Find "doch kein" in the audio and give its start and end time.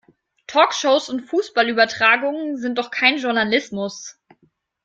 2.79-3.17